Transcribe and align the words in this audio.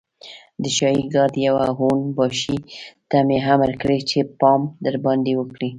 د 0.63 0.65
شاهي 0.77 1.03
ګارډ 1.13 1.33
يوه 1.47 1.65
اون 1.79 1.99
باشي 2.17 2.57
ته 3.09 3.17
مې 3.27 3.37
امر 3.53 3.71
کړی 3.81 3.99
چې 4.09 4.19
پام 4.39 4.61
درباندې 4.85 5.33
وکړي. 5.35 5.69